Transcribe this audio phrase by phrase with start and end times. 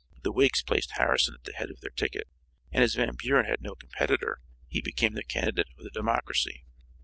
[0.23, 2.27] The Whigs placed Harrison at the head of their ticket
[2.71, 6.63] and as Van Buren had no competitor, he became the candidate of the Democracy.